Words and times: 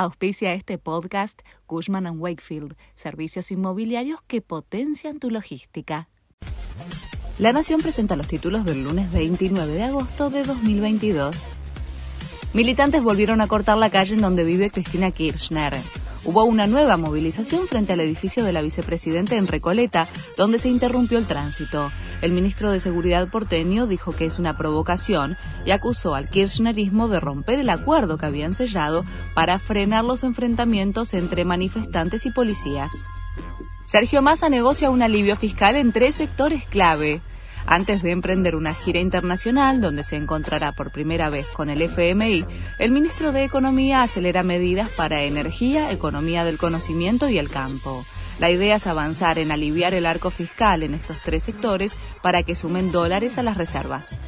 Auspicia 0.00 0.52
este 0.52 0.78
podcast 0.78 1.40
Cushman⁇ 1.66 2.04
Wakefield, 2.16 2.76
servicios 2.94 3.50
inmobiliarios 3.50 4.20
que 4.28 4.40
potencian 4.40 5.18
tu 5.18 5.28
logística. 5.28 6.08
La 7.40 7.52
Nación 7.52 7.80
presenta 7.80 8.14
los 8.14 8.28
títulos 8.28 8.64
del 8.64 8.84
lunes 8.84 9.12
29 9.12 9.72
de 9.72 9.82
agosto 9.82 10.30
de 10.30 10.44
2022. 10.44 11.34
Militantes 12.54 13.02
volvieron 13.02 13.40
a 13.40 13.48
cortar 13.48 13.76
la 13.76 13.90
calle 13.90 14.14
en 14.14 14.20
donde 14.20 14.44
vive 14.44 14.70
Cristina 14.70 15.10
Kirchner. 15.10 15.74
Hubo 16.24 16.44
una 16.44 16.66
nueva 16.66 16.96
movilización 16.96 17.68
frente 17.68 17.92
al 17.92 18.00
edificio 18.00 18.44
de 18.44 18.52
la 18.52 18.60
vicepresidenta 18.60 19.36
en 19.36 19.46
Recoleta, 19.46 20.08
donde 20.36 20.58
se 20.58 20.68
interrumpió 20.68 21.18
el 21.18 21.26
tránsito. 21.26 21.90
El 22.20 22.32
ministro 22.32 22.70
de 22.70 22.80
Seguridad 22.80 23.28
porteño 23.30 23.86
dijo 23.86 24.12
que 24.12 24.26
es 24.26 24.38
una 24.38 24.56
provocación 24.56 25.36
y 25.64 25.70
acusó 25.70 26.14
al 26.14 26.28
kirchnerismo 26.28 27.08
de 27.08 27.20
romper 27.20 27.60
el 27.60 27.70
acuerdo 27.70 28.18
que 28.18 28.26
habían 28.26 28.54
sellado 28.54 29.04
para 29.34 29.58
frenar 29.58 30.04
los 30.04 30.24
enfrentamientos 30.24 31.14
entre 31.14 31.44
manifestantes 31.44 32.26
y 32.26 32.30
policías. 32.30 32.90
Sergio 33.86 34.20
Massa 34.20 34.50
negocia 34.50 34.90
un 34.90 35.00
alivio 35.00 35.36
fiscal 35.36 35.76
en 35.76 35.92
tres 35.92 36.16
sectores 36.16 36.66
clave 36.66 37.22
antes 37.70 38.02
de 38.02 38.12
emprender 38.12 38.56
una 38.56 38.72
gira 38.72 38.98
internacional 38.98 39.82
donde 39.82 40.02
se 40.02 40.16
encontrará 40.16 40.72
por 40.72 40.90
primera 40.90 41.28
vez 41.28 41.46
con 41.48 41.68
el 41.68 41.82
FMI, 41.82 42.46
el 42.78 42.90
ministro 42.90 43.30
de 43.30 43.44
Economía 43.44 44.02
acelera 44.02 44.42
medidas 44.42 44.88
para 44.88 45.22
energía, 45.24 45.92
economía 45.92 46.44
del 46.44 46.56
conocimiento 46.56 47.28
y 47.28 47.36
el 47.36 47.50
campo. 47.50 48.06
La 48.38 48.50
idea 48.50 48.76
es 48.76 48.86
avanzar 48.86 49.38
en 49.38 49.52
aliviar 49.52 49.92
el 49.92 50.06
arco 50.06 50.30
fiscal 50.30 50.82
en 50.82 50.94
estos 50.94 51.18
tres 51.20 51.42
sectores 51.42 51.98
para 52.22 52.42
que 52.42 52.54
sumen 52.54 52.90
dólares 52.90 53.36
a 53.36 53.42
las 53.42 53.58
reservas. 53.58 54.18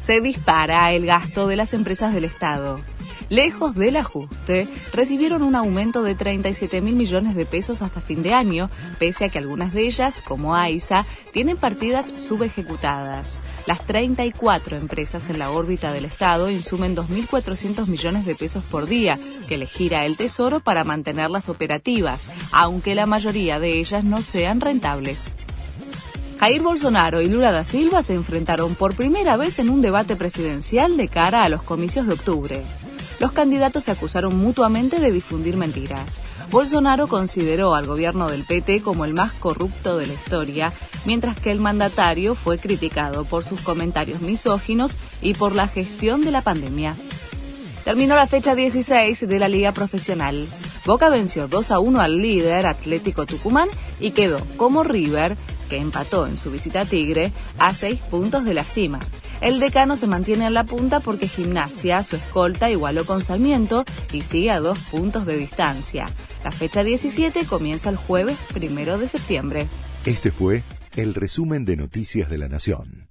Se 0.00 0.20
dispara 0.20 0.90
el 0.92 1.06
gasto 1.06 1.46
de 1.46 1.54
las 1.54 1.74
empresas 1.74 2.12
del 2.12 2.24
Estado 2.24 2.80
lejos 3.28 3.74
del 3.74 3.96
ajuste, 3.96 4.68
recibieron 4.92 5.42
un 5.42 5.54
aumento 5.54 6.02
de 6.02 6.14
37 6.14 6.80
mil 6.80 6.96
millones 6.96 7.34
de 7.34 7.46
pesos 7.46 7.82
hasta 7.82 8.00
fin 8.00 8.22
de 8.22 8.34
año, 8.34 8.70
pese 8.98 9.26
a 9.26 9.28
que 9.28 9.38
algunas 9.38 9.72
de 9.72 9.82
ellas, 9.82 10.22
como 10.24 10.54
AISA, 10.54 11.04
tienen 11.32 11.56
partidas 11.56 12.12
subejecutadas. 12.16 13.40
Las 13.66 13.84
34 13.86 14.76
empresas 14.76 15.28
en 15.30 15.38
la 15.38 15.50
órbita 15.50 15.92
del 15.92 16.04
Estado 16.04 16.50
insumen 16.50 16.96
2.400 16.96 17.86
millones 17.88 18.26
de 18.26 18.34
pesos 18.34 18.64
por 18.64 18.86
día, 18.86 19.18
que 19.48 19.58
le 19.58 19.66
gira 19.66 20.06
el 20.06 20.16
Tesoro 20.16 20.60
para 20.60 20.84
mantenerlas 20.84 21.48
operativas, 21.48 22.30
aunque 22.52 22.94
la 22.94 23.06
mayoría 23.06 23.60
de 23.60 23.78
ellas 23.78 24.04
no 24.04 24.22
sean 24.22 24.60
rentables. 24.60 25.32
Jair 26.40 26.62
Bolsonaro 26.62 27.20
y 27.20 27.28
Lula 27.28 27.50
da 27.50 27.64
Silva 27.64 28.02
se 28.04 28.14
enfrentaron 28.14 28.76
por 28.76 28.94
primera 28.94 29.36
vez 29.36 29.58
en 29.58 29.70
un 29.70 29.82
debate 29.82 30.14
presidencial 30.14 30.96
de 30.96 31.08
cara 31.08 31.42
a 31.42 31.48
los 31.48 31.62
comicios 31.62 32.06
de 32.06 32.12
octubre 32.12 32.64
los 33.20 33.32
candidatos 33.32 33.84
se 33.84 33.90
acusaron 33.90 34.36
mutuamente 34.36 35.00
de 35.00 35.10
difundir 35.10 35.56
mentiras. 35.56 36.20
Bolsonaro 36.50 37.08
consideró 37.08 37.74
al 37.74 37.86
gobierno 37.86 38.28
del 38.28 38.44
PT 38.44 38.82
como 38.82 39.04
el 39.04 39.14
más 39.14 39.32
corrupto 39.32 39.96
de 39.96 40.06
la 40.06 40.12
historia, 40.12 40.72
mientras 41.04 41.38
que 41.40 41.50
el 41.50 41.60
mandatario 41.60 42.34
fue 42.34 42.58
criticado 42.58 43.24
por 43.24 43.44
sus 43.44 43.60
comentarios 43.60 44.20
misóginos 44.20 44.96
y 45.20 45.34
por 45.34 45.54
la 45.54 45.68
gestión 45.68 46.24
de 46.24 46.30
la 46.30 46.42
pandemia. 46.42 46.94
Terminó 47.84 48.16
la 48.16 48.26
fecha 48.26 48.54
16 48.54 49.26
de 49.26 49.38
la 49.38 49.48
Liga 49.48 49.72
Profesional. 49.72 50.46
Boca 50.84 51.08
venció 51.08 51.48
2 51.48 51.70
a 51.70 51.78
1 51.78 52.00
al 52.00 52.16
líder 52.20 52.66
Atlético 52.66 53.26
Tucumán 53.26 53.68
y 53.98 54.12
quedó 54.12 54.40
como 54.56 54.82
River, 54.82 55.36
que 55.68 55.76
empató 55.76 56.26
en 56.26 56.38
su 56.38 56.50
visita 56.50 56.82
a 56.82 56.84
Tigre, 56.84 57.32
a 57.58 57.74
6 57.74 58.00
puntos 58.10 58.44
de 58.44 58.54
la 58.54 58.64
cima. 58.64 59.00
El 59.40 59.60
decano 59.60 59.96
se 59.96 60.08
mantiene 60.08 60.46
en 60.46 60.54
la 60.54 60.64
punta 60.64 61.00
porque 61.00 61.28
Gimnasia, 61.28 62.02
su 62.02 62.16
escolta, 62.16 62.70
igualó 62.70 63.04
con 63.04 63.22
Sarmiento 63.22 63.84
y 64.12 64.22
sigue 64.22 64.50
a 64.50 64.60
dos 64.60 64.78
puntos 64.90 65.26
de 65.26 65.36
distancia. 65.36 66.08
La 66.42 66.50
fecha 66.50 66.82
17 66.82 67.44
comienza 67.44 67.88
el 67.90 67.96
jueves 67.96 68.36
primero 68.52 68.98
de 68.98 69.06
septiembre. 69.06 69.68
Este 70.04 70.32
fue 70.32 70.62
el 70.96 71.14
resumen 71.14 71.64
de 71.64 71.76
Noticias 71.76 72.28
de 72.28 72.38
la 72.38 72.48
Nación. 72.48 73.07